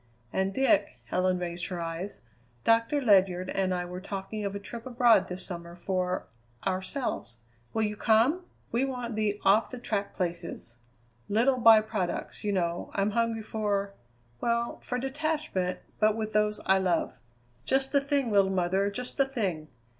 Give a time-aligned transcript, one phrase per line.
[0.33, 2.21] "And Dick," Helen raised her eyes,
[2.63, 6.25] "Doctor Ledyard and I were talking of a trip abroad this summer for
[6.65, 7.37] ourselves.
[7.71, 8.43] Will you come?
[8.71, 10.77] We want the off the track places.
[11.29, 12.89] Little by products, you know.
[12.95, 13.93] I'm hungry for
[14.41, 17.13] well, for detachment; but with those I love."
[17.63, 19.67] "Just the thing, little mother, just the thing!"